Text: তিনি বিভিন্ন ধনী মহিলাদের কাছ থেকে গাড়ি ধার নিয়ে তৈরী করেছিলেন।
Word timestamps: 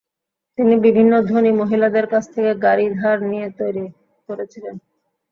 তিনি 0.57 0.73
বিভিন্ন 0.85 1.13
ধনী 1.29 1.51
মহিলাদের 1.61 2.05
কাছ 2.07 2.23
থেকে 2.33 2.51
গাড়ি 2.63 2.85
ধার 2.97 3.17
নিয়ে 3.29 3.47
তৈরী 3.59 3.85
করেছিলেন। 4.29 4.75